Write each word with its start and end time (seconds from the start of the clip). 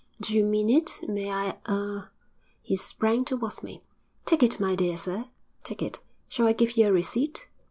'Do 0.19 0.33
you 0.33 0.43
mean 0.43 0.67
it? 0.67 0.99
May 1.07 1.29
I 1.31 1.59
er' 1.69 2.09
He 2.63 2.75
sprang 2.75 3.23
towards 3.23 3.61
me. 3.61 3.83
'Take 4.25 4.41
it, 4.41 4.59
my 4.59 4.73
dear 4.75 4.97
sir, 4.97 5.25
take 5.63 5.83
it. 5.83 5.99
Shall 6.27 6.47
I 6.47 6.53
give 6.53 6.75
you 6.75 6.87
a 6.87 6.91
receipt?' 6.91 7.45